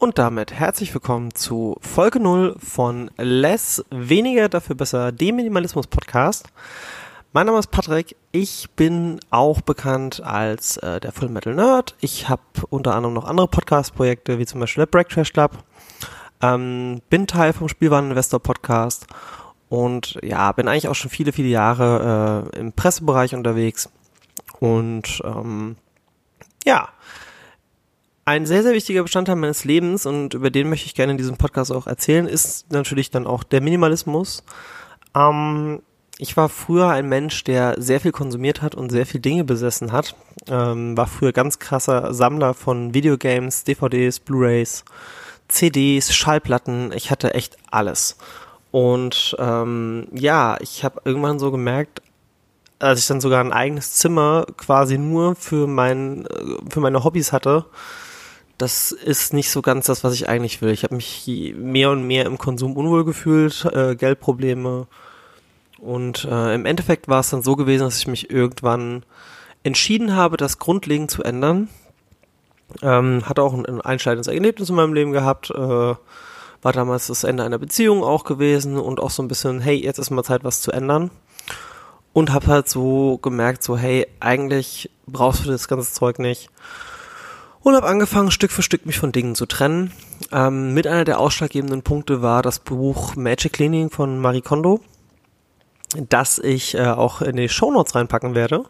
Und 0.00 0.16
damit 0.16 0.52
herzlich 0.52 0.94
willkommen 0.94 1.34
zu 1.34 1.76
Folge 1.80 2.20
0 2.20 2.54
von 2.60 3.10
Less, 3.16 3.84
weniger, 3.90 4.48
dafür 4.48 4.76
besser, 4.76 5.10
dem 5.10 5.34
Minimalismus 5.34 5.88
Podcast. 5.88 6.46
Mein 7.32 7.46
Name 7.46 7.58
ist 7.58 7.72
Patrick, 7.72 8.14
ich 8.30 8.70
bin 8.76 9.18
auch 9.30 9.60
bekannt 9.60 10.22
als 10.22 10.76
äh, 10.76 11.00
der 11.00 11.10
Full 11.10 11.30
Metal 11.30 11.52
Nerd. 11.52 11.96
Ich 12.00 12.28
habe 12.28 12.42
unter 12.70 12.94
anderem 12.94 13.12
noch 13.12 13.24
andere 13.24 13.48
Podcast-Projekte, 13.48 14.38
wie 14.38 14.46
zum 14.46 14.60
Beispiel 14.60 14.82
der 14.82 14.90
Break 14.90 15.08
Trash 15.08 15.32
Club. 15.32 15.64
Ähm, 16.42 17.02
bin 17.10 17.26
Teil 17.26 17.52
vom 17.52 17.68
Spielwaren 17.68 18.10
Investor 18.10 18.38
Podcast 18.38 19.08
und 19.68 20.16
ja, 20.22 20.52
bin 20.52 20.68
eigentlich 20.68 20.86
auch 20.86 20.94
schon 20.94 21.10
viele, 21.10 21.32
viele 21.32 21.48
Jahre 21.48 22.52
äh, 22.54 22.60
im 22.60 22.72
Pressebereich 22.72 23.34
unterwegs. 23.34 23.90
Und 24.60 25.20
ähm, 25.24 25.74
ja, 26.64 26.88
ein 28.28 28.44
sehr, 28.44 28.62
sehr 28.62 28.74
wichtiger 28.74 29.02
Bestandteil 29.02 29.36
meines 29.36 29.64
Lebens 29.64 30.04
und 30.04 30.34
über 30.34 30.50
den 30.50 30.68
möchte 30.68 30.84
ich 30.84 30.94
gerne 30.94 31.12
in 31.12 31.18
diesem 31.18 31.38
Podcast 31.38 31.72
auch 31.72 31.86
erzählen, 31.86 32.26
ist 32.26 32.70
natürlich 32.70 33.10
dann 33.10 33.26
auch 33.26 33.42
der 33.42 33.62
Minimalismus. 33.62 34.44
Ähm, 35.16 35.80
ich 36.18 36.36
war 36.36 36.50
früher 36.50 36.90
ein 36.90 37.08
Mensch, 37.08 37.42
der 37.44 37.80
sehr 37.80 38.00
viel 38.00 38.12
konsumiert 38.12 38.60
hat 38.60 38.74
und 38.74 38.90
sehr 38.90 39.06
viel 39.06 39.20
Dinge 39.20 39.44
besessen 39.44 39.92
hat. 39.92 40.14
Ähm, 40.46 40.94
war 40.94 41.06
früher 41.06 41.32
ganz 41.32 41.58
krasser 41.58 42.12
Sammler 42.12 42.52
von 42.52 42.92
Videogames, 42.92 43.64
DVDs, 43.64 44.20
Blu-rays, 44.20 44.84
CDs, 45.48 46.14
Schallplatten. 46.14 46.92
Ich 46.92 47.10
hatte 47.10 47.32
echt 47.32 47.56
alles. 47.70 48.18
Und 48.72 49.36
ähm, 49.38 50.06
ja, 50.12 50.58
ich 50.60 50.84
habe 50.84 51.00
irgendwann 51.06 51.38
so 51.38 51.50
gemerkt, 51.50 52.02
als 52.78 53.00
ich 53.00 53.06
dann 53.06 53.22
sogar 53.22 53.42
ein 53.42 53.54
eigenes 53.54 53.94
Zimmer 53.94 54.44
quasi 54.58 54.98
nur 54.98 55.34
für 55.34 55.66
mein 55.66 56.26
äh, 56.26 56.70
für 56.70 56.80
meine 56.80 57.04
Hobbys 57.04 57.32
hatte, 57.32 57.64
das 58.58 58.90
ist 58.90 59.32
nicht 59.32 59.50
so 59.50 59.62
ganz 59.62 59.86
das, 59.86 60.02
was 60.02 60.14
ich 60.14 60.28
eigentlich 60.28 60.60
will. 60.60 60.72
Ich 60.72 60.82
habe 60.82 60.96
mich 60.96 61.54
mehr 61.56 61.90
und 61.90 62.06
mehr 62.06 62.26
im 62.26 62.38
Konsum 62.38 62.76
unwohl 62.76 63.04
gefühlt, 63.04 63.64
äh, 63.66 63.94
Geldprobleme. 63.94 64.88
Und 65.78 66.24
äh, 66.24 66.54
im 66.54 66.66
Endeffekt 66.66 67.06
war 67.06 67.20
es 67.20 67.30
dann 67.30 67.42
so 67.42 67.54
gewesen, 67.54 67.84
dass 67.84 67.98
ich 67.98 68.08
mich 68.08 68.30
irgendwann 68.30 69.04
entschieden 69.62 70.16
habe, 70.16 70.36
das 70.36 70.58
grundlegend 70.58 71.08
zu 71.08 71.22
ändern. 71.22 71.68
Ähm, 72.82 73.22
hatte 73.26 73.42
auch 73.42 73.54
ein, 73.54 73.64
ein 73.64 73.80
einschneidendes 73.80 74.26
Erlebnis 74.26 74.70
in 74.70 74.74
meinem 74.74 74.92
Leben 74.92 75.12
gehabt. 75.12 75.50
Äh, 75.50 75.94
war 76.60 76.72
damals 76.72 77.06
das 77.06 77.22
Ende 77.22 77.44
einer 77.44 77.58
Beziehung 77.58 78.02
auch 78.02 78.24
gewesen 78.24 78.76
und 78.76 78.98
auch 78.98 79.10
so 79.10 79.22
ein 79.22 79.28
bisschen, 79.28 79.60
hey, 79.60 79.76
jetzt 79.76 79.98
ist 79.98 80.10
mal 80.10 80.24
Zeit, 80.24 80.42
was 80.42 80.60
zu 80.62 80.72
ändern. 80.72 81.12
Und 82.12 82.32
habe 82.32 82.48
halt 82.48 82.68
so 82.68 83.18
gemerkt, 83.18 83.62
so, 83.62 83.78
hey, 83.78 84.08
eigentlich 84.18 84.90
brauchst 85.06 85.44
du 85.44 85.50
das 85.50 85.68
ganze 85.68 85.92
Zeug 85.92 86.18
nicht 86.18 86.50
und 87.60 87.74
habe 87.74 87.86
angefangen, 87.86 88.30
Stück 88.30 88.52
für 88.52 88.62
Stück 88.62 88.86
mich 88.86 88.98
von 88.98 89.12
Dingen 89.12 89.34
zu 89.34 89.46
trennen. 89.46 89.92
Ähm, 90.32 90.74
mit 90.74 90.86
einer 90.86 91.04
der 91.04 91.20
ausschlaggebenden 91.20 91.82
Punkte 91.82 92.22
war 92.22 92.42
das 92.42 92.58
Buch 92.58 93.16
Magic 93.16 93.54
Cleaning 93.54 93.90
von 93.90 94.18
Marie 94.18 94.40
Kondo, 94.40 94.80
das 95.96 96.38
ich 96.38 96.74
äh, 96.74 96.86
auch 96.86 97.22
in 97.22 97.36
die 97.36 97.48
Show 97.48 97.70
Notes 97.70 97.94
reinpacken 97.94 98.34
werde. 98.34 98.64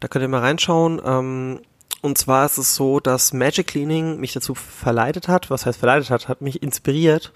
Da 0.00 0.08
könnt 0.08 0.22
ihr 0.22 0.28
mal 0.28 0.40
reinschauen. 0.40 1.00
Ähm, 1.04 1.60
und 2.02 2.18
zwar 2.18 2.46
ist 2.46 2.58
es 2.58 2.74
so, 2.74 3.00
dass 3.00 3.32
Magic 3.32 3.68
Cleaning 3.68 4.20
mich 4.20 4.32
dazu 4.32 4.54
verleitet 4.54 5.28
hat, 5.28 5.50
was 5.50 5.66
heißt 5.66 5.78
verleitet 5.78 6.10
hat, 6.10 6.28
hat 6.28 6.40
mich 6.40 6.62
inspiriert, 6.62 7.32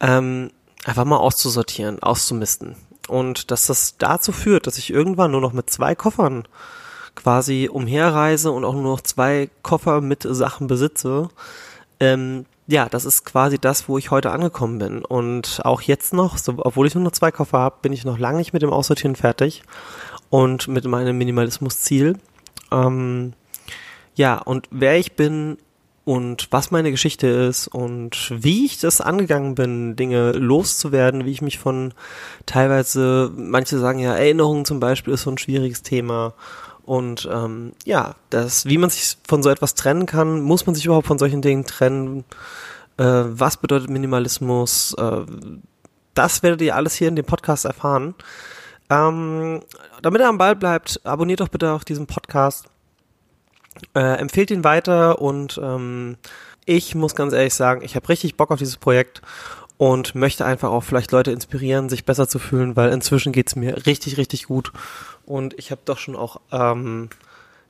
ähm, 0.00 0.50
einfach 0.84 1.04
mal 1.04 1.16
auszusortieren, 1.16 2.02
auszumisten. 2.02 2.76
Und 3.08 3.50
dass 3.50 3.66
das 3.66 3.96
dazu 3.98 4.32
führt, 4.32 4.66
dass 4.66 4.78
ich 4.78 4.90
irgendwann 4.90 5.32
nur 5.32 5.40
noch 5.40 5.52
mit 5.52 5.68
zwei 5.68 5.94
Koffern 5.94 6.48
quasi 7.14 7.68
umherreise 7.72 8.50
und 8.50 8.64
auch 8.64 8.74
nur 8.74 8.82
noch 8.82 9.00
zwei 9.00 9.50
Koffer 9.62 10.00
mit 10.00 10.26
Sachen 10.28 10.66
besitze, 10.66 11.28
ähm, 12.00 12.46
ja, 12.66 12.88
das 12.88 13.04
ist 13.04 13.24
quasi 13.24 13.58
das, 13.58 13.88
wo 13.88 13.98
ich 13.98 14.10
heute 14.10 14.30
angekommen 14.30 14.78
bin. 14.78 15.04
Und 15.04 15.60
auch 15.64 15.82
jetzt 15.82 16.14
noch, 16.14 16.38
so, 16.38 16.54
obwohl 16.58 16.86
ich 16.86 16.94
nur 16.94 17.04
noch 17.04 17.12
zwei 17.12 17.30
Koffer 17.30 17.58
habe, 17.58 17.76
bin 17.82 17.92
ich 17.92 18.04
noch 18.04 18.18
lange 18.18 18.38
nicht 18.38 18.52
mit 18.52 18.62
dem 18.62 18.72
Aussortieren 18.72 19.16
fertig 19.16 19.62
und 20.30 20.68
mit 20.68 20.84
meinem 20.86 21.18
Minimalismus-Ziel. 21.18 22.18
Ähm, 22.72 23.34
ja, 24.14 24.38
und 24.38 24.68
wer 24.70 24.98
ich 24.98 25.14
bin 25.14 25.58
und 26.04 26.48
was 26.50 26.70
meine 26.70 26.90
Geschichte 26.90 27.26
ist 27.26 27.68
und 27.68 28.30
wie 28.30 28.66
ich 28.66 28.78
das 28.78 29.00
angegangen 29.00 29.54
bin, 29.54 29.96
Dinge 29.96 30.32
loszuwerden, 30.32 31.24
wie 31.24 31.32
ich 31.32 31.42
mich 31.42 31.58
von 31.58 31.92
teilweise, 32.46 33.30
manche 33.34 33.78
sagen 33.78 33.98
ja, 33.98 34.14
Erinnerungen 34.14 34.64
zum 34.64 34.80
Beispiel 34.80 35.14
ist 35.14 35.22
so 35.22 35.30
ein 35.30 35.38
schwieriges 35.38 35.82
Thema 35.82 36.34
und 36.84 37.28
ähm, 37.32 37.72
ja, 37.84 38.14
das, 38.30 38.66
wie 38.66 38.78
man 38.78 38.90
sich 38.90 39.16
von 39.26 39.42
so 39.42 39.50
etwas 39.50 39.74
trennen 39.74 40.06
kann, 40.06 40.40
muss 40.40 40.66
man 40.66 40.74
sich 40.74 40.84
überhaupt 40.84 41.06
von 41.06 41.18
solchen 41.18 41.42
Dingen 41.42 41.64
trennen? 41.64 42.24
Äh, 42.98 43.04
was 43.04 43.56
bedeutet 43.56 43.90
Minimalismus? 43.90 44.94
Äh, 44.98 45.22
das 46.14 46.42
werdet 46.42 46.60
ihr 46.60 46.76
alles 46.76 46.94
hier 46.94 47.08
in 47.08 47.16
dem 47.16 47.24
Podcast 47.24 47.64
erfahren. 47.64 48.14
Ähm, 48.90 49.62
damit 50.02 50.20
er 50.20 50.28
am 50.28 50.38
Ball 50.38 50.54
bleibt, 50.54 51.00
abonniert 51.04 51.40
doch 51.40 51.48
bitte 51.48 51.72
auch 51.72 51.84
diesen 51.84 52.06
Podcast. 52.06 52.66
Äh, 53.94 54.18
empfehlt 54.18 54.50
ihn 54.50 54.62
weiter 54.62 55.20
und 55.20 55.58
ähm, 55.62 56.16
ich 56.66 56.94
muss 56.94 57.14
ganz 57.14 57.32
ehrlich 57.32 57.54
sagen, 57.54 57.82
ich 57.82 57.96
habe 57.96 58.08
richtig 58.08 58.36
Bock 58.36 58.50
auf 58.50 58.58
dieses 58.58 58.76
Projekt 58.76 59.20
und 59.84 60.14
möchte 60.14 60.46
einfach 60.46 60.70
auch 60.70 60.82
vielleicht 60.82 61.12
Leute 61.12 61.30
inspirieren, 61.30 61.90
sich 61.90 62.06
besser 62.06 62.26
zu 62.26 62.38
fühlen, 62.38 62.74
weil 62.74 62.90
inzwischen 62.90 63.32
geht's 63.32 63.54
mir 63.54 63.84
richtig, 63.84 64.16
richtig 64.16 64.46
gut 64.46 64.72
und 65.26 65.52
ich 65.58 65.70
habe 65.70 65.82
doch 65.84 65.98
schon 65.98 66.16
auch, 66.16 66.40
ähm, 66.52 67.10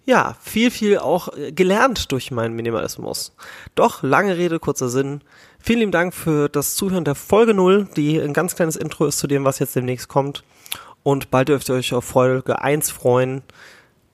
ja, 0.04 0.36
viel, 0.40 0.70
viel 0.70 0.98
auch 0.98 1.36
äh, 1.36 1.50
gelernt 1.50 2.12
durch 2.12 2.30
meinen 2.30 2.54
Minimalismus. 2.54 3.34
Doch, 3.74 4.04
lange 4.04 4.36
Rede, 4.36 4.60
kurzer 4.60 4.88
Sinn. 4.88 5.22
Vielen 5.58 5.80
lieben 5.80 5.90
Dank 5.90 6.14
für 6.14 6.48
das 6.48 6.76
Zuhören 6.76 7.04
der 7.04 7.16
Folge 7.16 7.52
0, 7.52 7.88
die 7.96 8.20
ein 8.20 8.32
ganz 8.32 8.54
kleines 8.54 8.76
Intro 8.76 9.06
ist 9.06 9.18
zu 9.18 9.26
dem, 9.26 9.44
was 9.44 9.58
jetzt 9.58 9.74
demnächst 9.74 10.06
kommt. 10.06 10.44
Und 11.02 11.32
bald 11.32 11.48
dürft 11.48 11.68
ihr 11.68 11.74
euch 11.74 11.94
auf 11.94 12.04
Folge 12.04 12.62
1 12.62 12.92
freuen. 12.92 13.42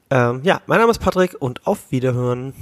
Ähm, 0.08 0.40
ja, 0.42 0.62
mein 0.66 0.78
Name 0.78 0.90
ist 0.90 1.00
Patrick 1.00 1.36
und 1.38 1.66
auf 1.66 1.90
Wiederhören. 1.90 2.54